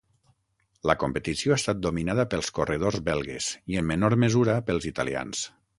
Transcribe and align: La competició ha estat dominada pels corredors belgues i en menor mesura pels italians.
La 0.91 0.95
competició 1.03 1.53
ha 1.55 1.59
estat 1.61 1.83
dominada 1.83 2.27
pels 2.33 2.49
corredors 2.59 2.99
belgues 3.13 3.53
i 3.75 3.79
en 3.83 3.91
menor 3.95 4.21
mesura 4.25 4.61
pels 4.71 4.95
italians. 4.95 5.51